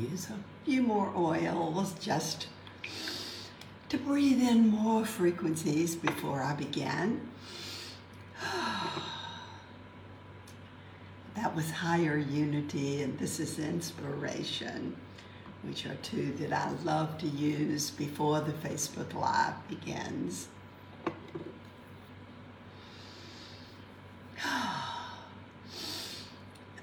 [0.00, 2.48] use a few more oils just
[3.88, 7.28] to breathe in more frequencies before I begin.
[11.36, 14.94] That was higher unity, and this is inspiration,
[15.62, 20.48] which are two that I love to use before the Facebook Live begins.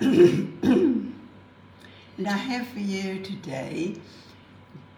[2.20, 3.94] and I have for you today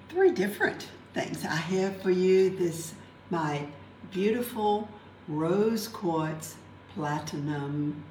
[0.09, 1.45] three different things.
[1.45, 2.95] I have for you this
[3.31, 3.65] my
[4.11, 4.89] beautiful
[5.29, 6.57] rose quartz
[6.93, 8.03] platinum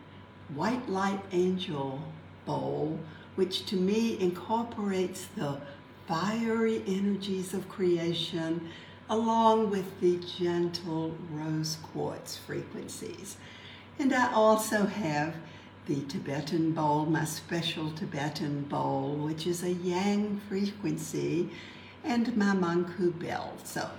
[0.55, 2.02] white light angel
[2.46, 2.98] bowl,
[3.36, 5.60] which to me incorporates the
[6.08, 8.70] fiery energies of creation
[9.10, 13.36] along with the gentle rose quartz frequencies.
[14.00, 15.35] And I also have
[15.87, 21.49] the Tibetan bowl, my special Tibetan bowl, which is a yang frequency,
[22.04, 23.54] and my Manku bell.
[23.63, 23.90] So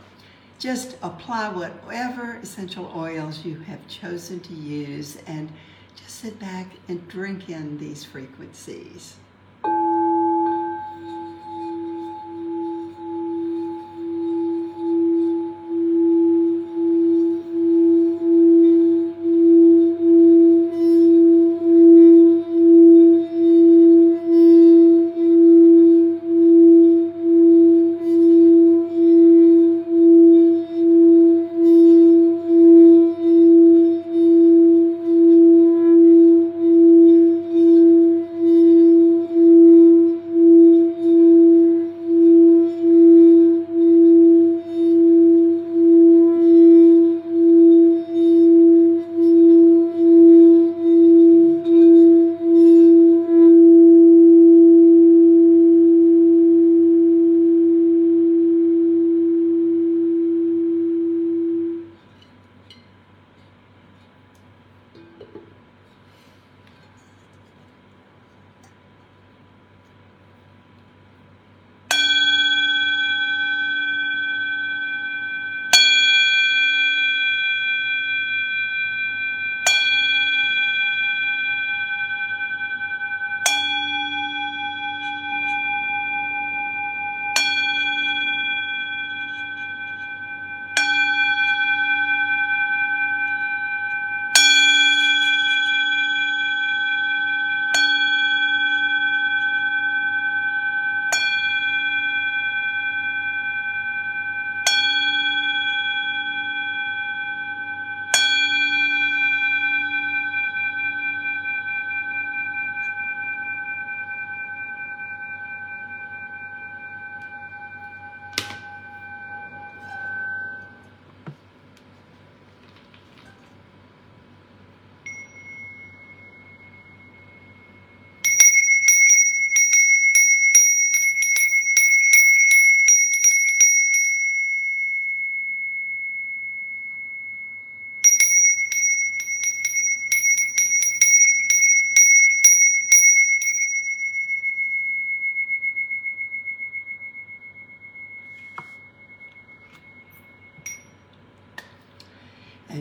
[0.58, 5.50] just apply whatever essential oils you have chosen to use and
[5.96, 9.16] just sit back and drink in these frequencies.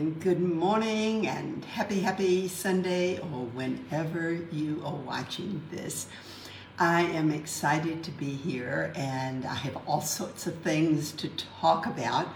[0.02, 6.08] And good morning and happy, happy Sunday or whenever you are watching this.
[6.76, 11.28] I am excited to be here and I have all sorts of things to
[11.60, 12.26] talk about.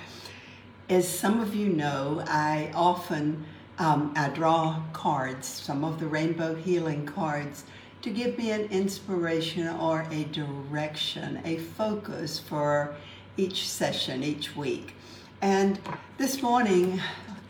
[0.88, 3.44] As some of you know, I often
[3.80, 7.64] um, I draw cards, some of the rainbow healing cards,
[8.02, 12.94] to give me an inspiration or a direction, a focus for
[13.36, 14.94] each session, each week.
[15.42, 15.80] And
[16.16, 17.00] this morning,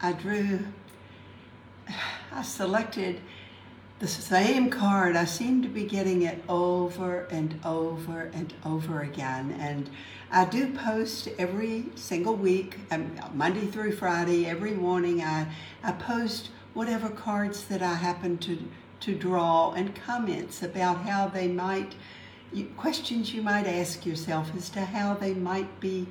[0.01, 0.61] I drew,
[2.33, 3.21] I selected
[3.99, 5.17] the same card.
[5.17, 9.57] I seem to be getting it over and over and over again.
[9.59, 9.89] And
[10.31, 15.23] I do post every single week, um, Monday through Friday, every morning.
[15.23, 15.47] I,
[15.83, 18.59] I post whatever cards that I happen to,
[19.01, 21.95] to draw and comments about how they might,
[22.77, 26.07] questions you might ask yourself as to how they might be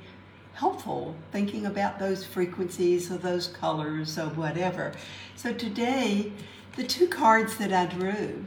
[0.56, 4.92] helpful thinking about those frequencies or those colors or whatever.
[5.34, 6.32] So today,
[6.76, 8.42] the two cards that I drew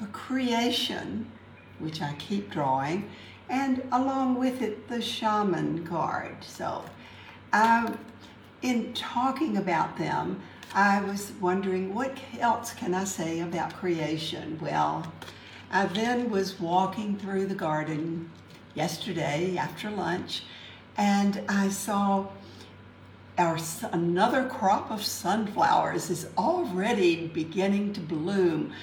[0.00, 1.30] are creation,
[1.78, 3.10] which I keep drawing,
[3.50, 6.36] and along with it, the shaman card.
[6.40, 6.84] So
[7.52, 7.98] um,
[8.62, 10.40] in talking about them,
[10.72, 14.58] I was wondering what else can I say about creation?
[14.62, 15.12] Well,
[15.70, 18.30] I then was walking through the garden
[18.74, 20.44] yesterday after lunch,
[21.00, 22.26] and I saw
[23.38, 23.56] our
[23.92, 28.74] another crop of sunflowers is already beginning to bloom.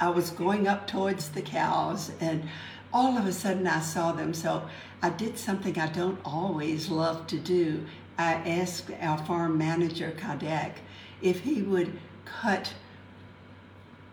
[0.00, 2.48] I was going up towards the cows, and
[2.94, 4.32] all of a sudden I saw them.
[4.32, 4.66] So
[5.02, 7.84] I did something I don't always love to do.
[8.16, 10.76] I asked our farm manager, Kadek,
[11.20, 12.72] if he would cut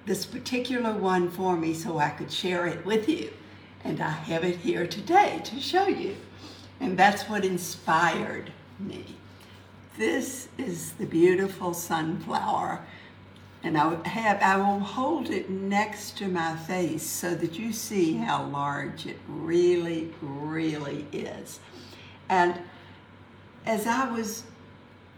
[0.06, 3.32] this particular one for me so I could share it with you.
[3.86, 6.18] And I have it here today to show you.
[6.80, 9.06] And that's what inspired me.
[9.98, 12.86] This is the beautiful sunflower.
[13.64, 18.16] And I have I will hold it next to my face so that you see
[18.16, 21.60] how large it really, really is.
[22.28, 22.60] And
[23.66, 24.44] as I was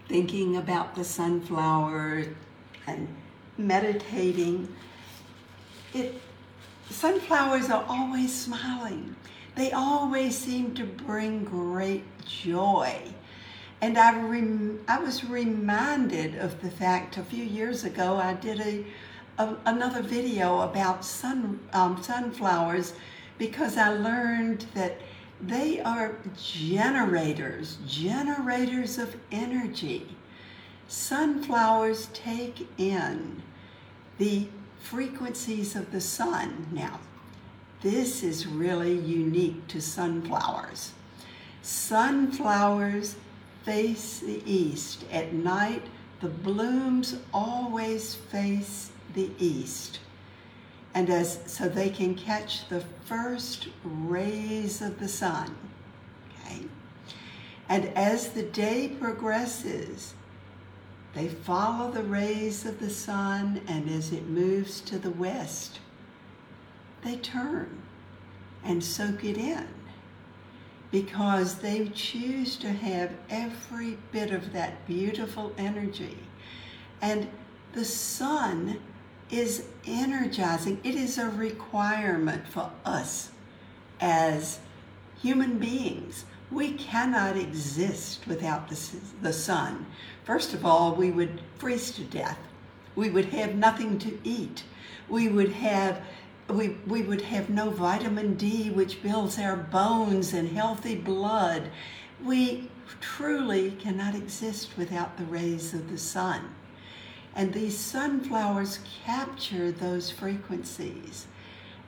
[0.08, 2.26] thinking about the sunflower
[2.86, 3.08] and
[3.58, 4.72] meditating,
[5.94, 6.20] it
[6.90, 9.16] sunflowers are always smiling.
[9.56, 13.00] They always seem to bring great joy.
[13.80, 18.60] And I, rem- I was reminded of the fact a few years ago I did
[18.60, 18.84] a,
[19.38, 22.92] a another video about sun, um, sunflowers
[23.38, 25.00] because I learned that
[25.40, 30.16] they are generators, generators of energy.
[30.88, 33.42] Sunflowers take in
[34.18, 34.48] the
[34.78, 36.66] frequencies of the sun.
[36.72, 37.00] Now,
[37.82, 40.92] this is really unique to sunflowers.
[41.62, 43.16] Sunflowers
[43.64, 45.04] face the east.
[45.12, 45.82] At night,
[46.20, 50.00] the blooms always face the east.
[50.94, 55.54] And as so they can catch the first rays of the sun.
[56.40, 56.62] Okay?
[57.68, 60.14] And as the day progresses,
[61.14, 65.80] they follow the rays of the sun, and as it moves to the west,
[67.04, 67.82] they turn
[68.64, 69.66] and soak it in
[70.90, 76.18] because they choose to have every bit of that beautiful energy.
[77.02, 77.28] And
[77.72, 78.80] the sun
[79.30, 83.30] is energizing, it is a requirement for us
[84.00, 84.60] as
[85.20, 86.24] human beings.
[86.50, 89.86] We cannot exist without the, sun.
[90.24, 92.38] First of all, we would freeze to death.
[92.94, 94.62] We would have nothing to eat.
[95.08, 96.00] We would have
[96.48, 101.70] we, we would have no vitamin D, which builds our bones and healthy blood.
[102.24, 102.70] We
[103.00, 106.54] truly cannot exist without the rays of the sun.
[107.34, 111.26] And these sunflowers capture those frequencies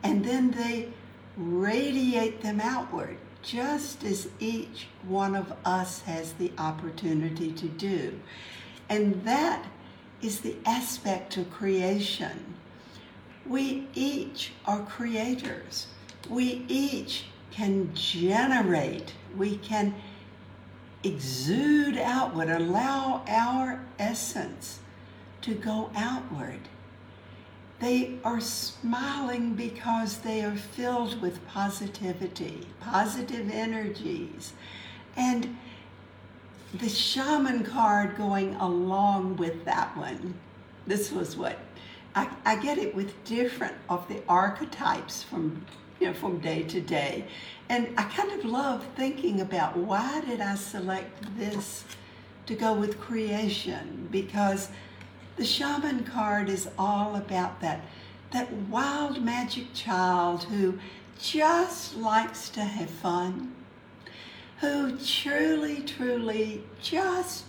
[0.03, 0.89] and then they
[1.37, 8.19] radiate them outward, just as each one of us has the opportunity to do.
[8.89, 9.65] And that
[10.23, 12.55] is the aspect of creation
[13.49, 15.87] we each are creators.
[16.29, 19.95] We each can generate, we can
[21.03, 24.81] exude outward, allow our essence
[25.43, 26.61] to go outward.
[27.81, 34.53] They are smiling because they are filled with positivity, positive energies.
[35.17, 35.57] And
[36.75, 40.35] the shaman card going along with that one,
[40.87, 41.59] this was what
[42.19, 45.65] I, I get it with different of the archetypes from
[46.01, 47.29] you know from day to day.
[47.69, 51.85] And I kind of love thinking about why did I select this
[52.47, 54.09] to go with creation?
[54.11, 54.69] Because
[55.37, 57.83] the shaman card is all about that
[58.33, 60.77] that wild magic child who
[61.21, 63.55] just likes to have fun,
[64.61, 67.45] who truly, truly just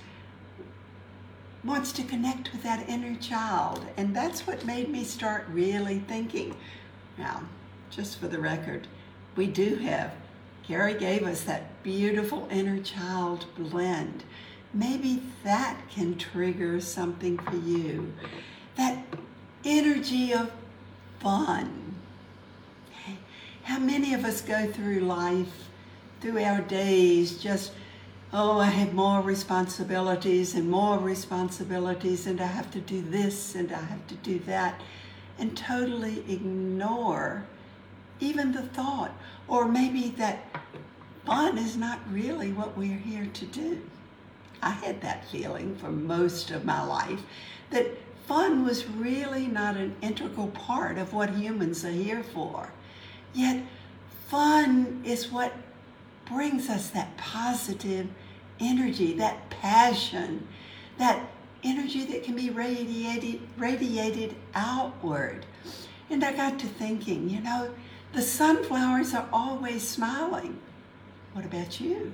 [1.64, 3.86] wants to connect with that inner child.
[3.98, 6.56] And that's what made me start really thinking.
[7.18, 7.44] Now,
[7.90, 8.88] just for the record,
[9.36, 10.14] we do have,
[10.68, 14.24] Gary gave us that beautiful inner child blend.
[14.74, 18.14] Maybe that can trigger something for you.
[18.76, 19.04] That
[19.66, 20.52] energy of
[21.20, 21.96] fun.
[23.64, 25.70] How many of us go through life,
[26.22, 27.72] through our days, just
[28.32, 33.72] oh, I have more responsibilities and more responsibilities, and I have to do this and
[33.72, 34.80] I have to do that,
[35.38, 37.46] and totally ignore
[38.20, 39.12] even the thought,
[39.48, 40.44] or maybe that
[41.26, 43.82] fun is not really what we're here to do.
[44.62, 47.22] I had that feeling for most of my life
[47.70, 47.88] that
[48.28, 52.70] fun was really not an integral part of what humans are here for.
[53.34, 53.64] Yet,
[54.28, 55.54] fun is what
[56.30, 58.08] brings us that positive
[58.60, 60.48] energy, that passion,
[60.98, 61.28] that
[61.64, 65.46] energy that can be radiated, radiated outward.
[66.10, 67.72] And I got to thinking, you know,
[68.14, 70.60] the sunflowers are always smiling.
[71.34, 72.14] What about you?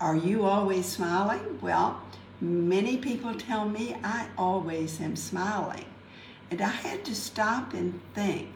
[0.00, 1.58] Are you always smiling?
[1.62, 2.02] Well,
[2.40, 5.86] many people tell me I always am smiling.
[6.50, 8.50] And I had to stop and think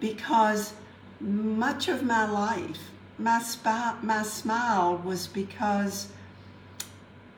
[0.00, 0.74] because
[1.20, 6.08] much of my life, my, spi- my smile was because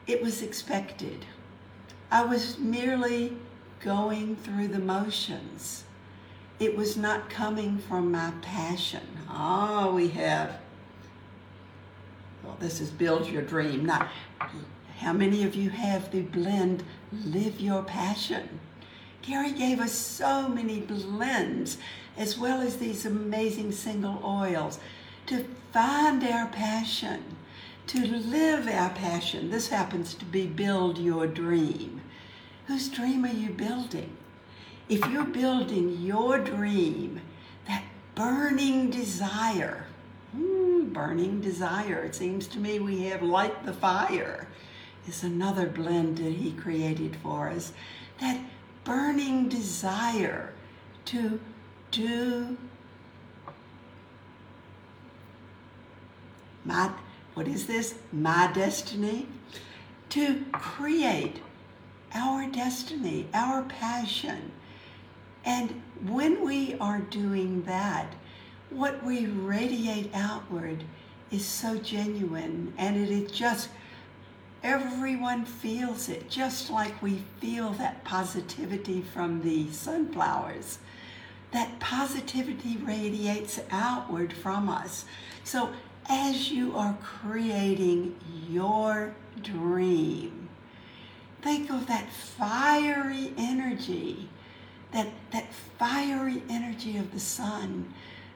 [0.06, 1.24] it was expected.
[2.10, 3.36] I was merely
[3.80, 5.84] going through the motions.
[6.58, 9.06] It was not coming from my passion.
[9.28, 10.58] Ah, oh, we have,
[12.42, 13.84] well, this is build your dream.
[13.84, 14.08] Now,
[14.98, 18.60] how many of you have the blend live your passion?
[19.26, 21.78] Gary gave us so many blends
[22.16, 24.78] as well as these amazing single oils
[25.26, 27.22] to find our passion,
[27.88, 29.50] to live our passion.
[29.50, 32.00] This happens to be build your dream.
[32.68, 34.16] Whose dream are you building?
[34.88, 37.20] If you're building your dream,
[37.66, 37.82] that
[38.14, 39.86] burning desire,
[40.32, 44.46] hmm, burning desire, it seems to me we have light the fire,
[45.08, 47.72] is another blend that he created for us.
[48.20, 48.40] That
[48.86, 50.54] burning desire
[51.04, 51.38] to
[51.90, 52.56] do
[56.64, 56.90] my,
[57.34, 57.96] what is this?
[58.12, 59.28] My destiny?
[60.10, 61.40] To create
[62.14, 64.50] our destiny, our passion.
[65.44, 68.14] And when we are doing that,
[68.70, 70.84] what we radiate outward
[71.30, 73.68] is so genuine and it is just,
[74.62, 80.78] everyone feels it, just like we feel that positivity from the sunflowers.
[81.52, 85.04] That positivity radiates outward from us.
[85.44, 85.70] So
[86.08, 88.16] as you are creating
[88.48, 90.48] your dream,
[91.42, 94.28] think of that fiery energy,
[94.92, 97.92] that, that fiery energy of the sun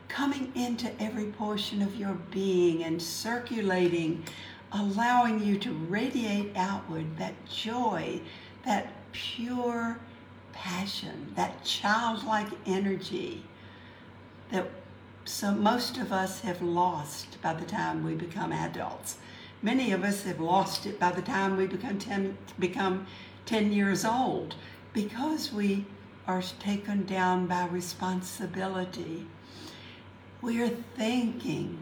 [0.08, 4.24] coming into every portion of your being and circulating,
[4.72, 8.20] allowing you to radiate outward that joy,
[8.64, 9.98] that pure
[10.52, 13.42] passion, that childlike energy
[14.50, 14.68] that
[15.24, 19.18] so most of us have lost by the time we become adults.
[19.62, 23.06] Many of us have lost it by the time we become 10, become
[23.46, 24.54] 10 years old
[24.92, 25.84] because we
[26.26, 29.26] are taken down by responsibility.
[30.42, 31.78] We're thinking.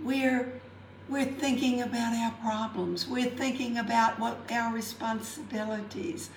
[0.00, 0.60] We're,
[1.08, 3.06] we're thinking about our problems.
[3.06, 6.30] We're thinking about what our responsibilities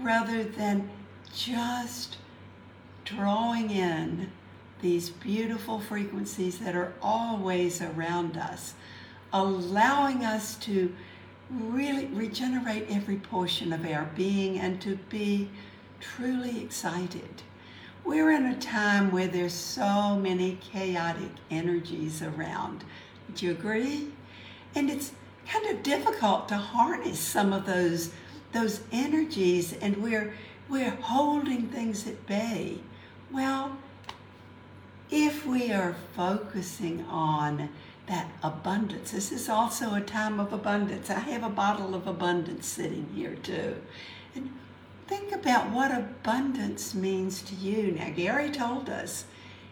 [0.00, 0.88] rather than
[1.34, 2.16] just
[3.04, 4.30] drawing in
[4.80, 8.74] these beautiful frequencies that are always around us,
[9.32, 10.94] allowing us to
[11.50, 15.48] really regenerate every portion of our being and to be
[16.00, 17.42] truly excited.
[18.04, 22.84] We're in a time where there's so many chaotic energies around.
[23.34, 24.08] Do you agree?
[24.74, 25.12] And it's
[25.46, 28.10] kind of difficult to harness some of those
[28.52, 30.32] those energies and we're
[30.68, 32.78] we're holding things at bay.
[33.30, 33.76] Well,
[35.10, 37.68] if we are focusing on
[38.06, 41.10] that abundance, this is also a time of abundance.
[41.10, 43.76] I have a bottle of abundance sitting here too.
[44.34, 44.50] And
[45.06, 47.92] think about what abundance means to you.
[47.92, 49.26] Now, Gary told us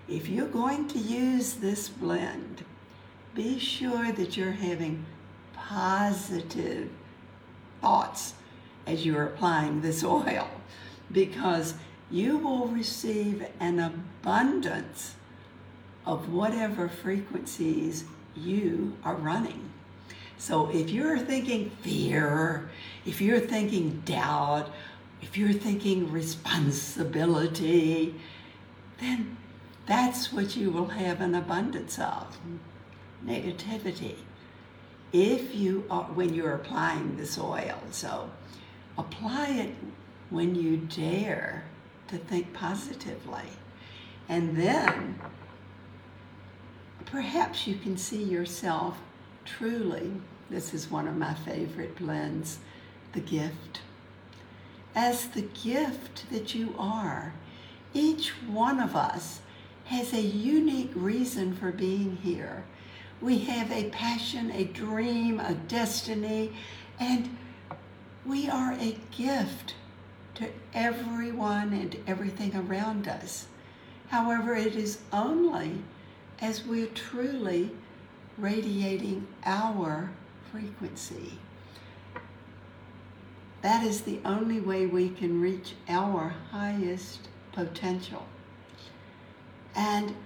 [0.08, 2.64] if you're going to use this blend,
[3.34, 5.06] be sure that you're having
[5.54, 6.90] positive
[7.80, 8.34] thoughts
[8.86, 10.48] as you're applying this oil
[11.10, 11.74] because
[12.10, 15.14] you will receive an abundance
[16.04, 18.04] of whatever frequencies
[18.36, 19.70] you are running.
[20.36, 22.68] So if you're thinking fear,
[23.06, 24.72] if you're thinking doubt,
[25.20, 28.14] if you're thinking responsibility,
[29.00, 29.36] then
[29.86, 32.38] that's what you will have an abundance of
[33.26, 34.16] negativity.
[35.12, 38.30] If you are, when you're applying this oil, so
[38.96, 39.74] apply it
[40.30, 41.64] when you dare
[42.08, 43.44] to think positively.
[44.28, 45.20] And then
[47.04, 48.98] perhaps you can see yourself
[49.44, 50.12] truly,
[50.48, 52.58] this is one of my favorite blends,
[53.12, 53.80] the gift.
[54.94, 57.34] As the gift that you are,
[57.94, 59.40] each one of us
[59.86, 62.64] has a unique reason for being here.
[63.22, 66.52] We have a passion, a dream, a destiny,
[66.98, 67.36] and
[68.26, 69.76] we are a gift
[70.34, 73.46] to everyone and everything around us.
[74.08, 75.82] However, it is only
[76.40, 77.70] as we're truly
[78.36, 80.10] radiating our
[80.50, 81.38] frequency.
[83.60, 88.26] That is the only way we can reach our highest potential.
[89.76, 90.16] And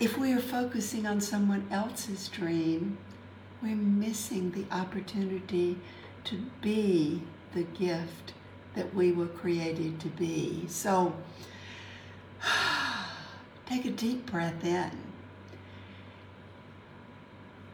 [0.00, 2.98] if we are focusing on someone else's dream,
[3.62, 5.76] we're missing the opportunity
[6.24, 7.22] to be
[7.54, 8.34] the gift
[8.74, 10.64] that we were created to be.
[10.68, 11.14] So
[13.66, 14.90] take a deep breath in.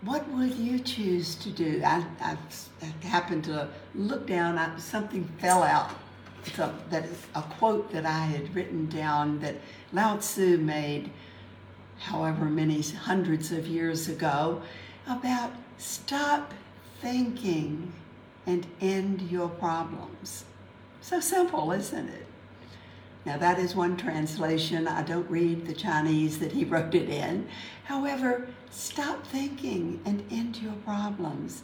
[0.03, 1.83] What would you choose to do?
[1.85, 2.37] I, I,
[2.83, 5.91] I happened to look down, I, something fell out.
[6.55, 9.57] So that is a quote that I had written down that
[9.93, 11.11] Lao Tzu made
[11.99, 14.63] however many hundreds of years ago
[15.07, 16.53] about stop
[17.01, 17.93] thinking
[18.47, 20.45] and end your problems.
[21.01, 22.27] So simple, isn't it?
[23.27, 24.87] Now, that is one translation.
[24.87, 27.49] I don't read the Chinese that he wrote it in.
[27.85, 31.63] However, stop thinking and end your problems.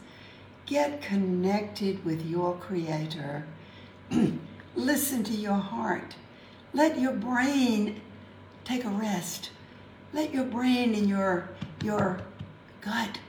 [0.65, 3.45] Get connected with your Creator.
[4.75, 6.15] Listen to your heart.
[6.73, 8.01] Let your brain
[8.63, 9.51] take a rest.
[10.13, 11.49] Let your brain and your,
[11.83, 12.19] your
[12.81, 13.19] gut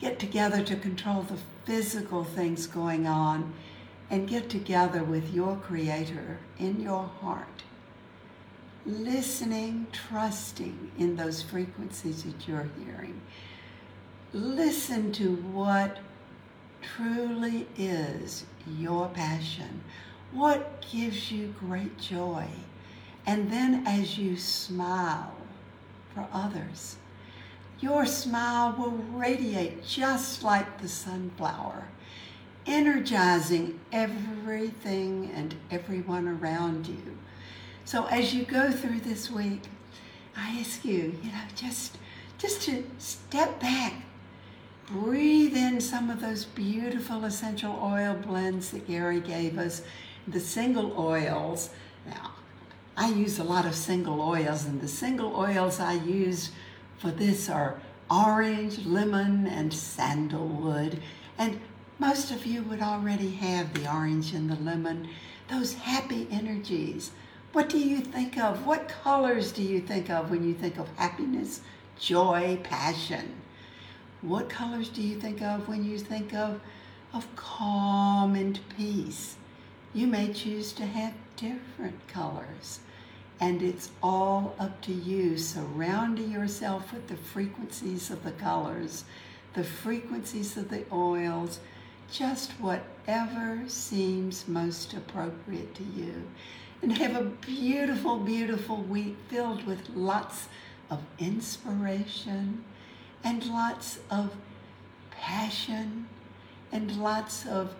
[0.00, 3.54] get together to control the physical things going on
[4.10, 7.62] and get together with your Creator in your heart.
[8.84, 13.20] Listening, trusting in those frequencies that you're hearing.
[14.32, 15.98] Listen to what
[16.82, 18.44] truly is
[18.78, 19.82] your passion,
[20.32, 22.46] what gives you great joy.
[23.24, 25.34] And then as you smile
[26.16, 26.96] for others,
[27.78, 31.86] your smile will radiate just like the sunflower,
[32.64, 37.18] energizing everything and everyone around you.
[37.84, 39.64] So as you go through this week,
[40.34, 41.98] I ask you, you know, just
[42.38, 43.94] just to step back,
[44.86, 49.82] breathe in some of those beautiful essential oil blends that Gary gave us,
[50.28, 51.70] the single oils.
[52.06, 52.32] Now,
[52.96, 56.50] I use a lot of single oils, and the single oils I use
[56.98, 57.78] for this are
[58.10, 61.02] orange, lemon, and sandalwood.
[61.36, 61.60] And
[61.98, 65.08] most of you would already have the orange and the lemon,
[65.48, 67.10] those happy energies.
[67.52, 68.66] What do you think of?
[68.66, 71.60] What colors do you think of when you think of happiness,
[71.98, 73.34] joy, passion?
[74.22, 76.60] What colors do you think of when you think of,
[77.12, 79.36] of calm and peace?
[79.92, 82.80] You may choose to have different colors.
[83.38, 89.04] And it's all up to you, surrounding yourself with the frequencies of the colors,
[89.52, 91.60] the frequencies of the oils,
[92.10, 96.22] just whatever seems most appropriate to you.
[96.82, 100.48] And have a beautiful, beautiful week filled with lots
[100.90, 102.64] of inspiration
[103.24, 104.34] and lots of
[105.10, 106.06] passion
[106.70, 107.74] and lots of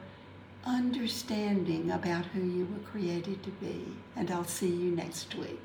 [0.67, 3.85] understanding about who you were created to be.
[4.17, 5.61] And I'll see you next week.